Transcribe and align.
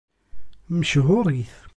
Mechuṛit. 0.77 1.51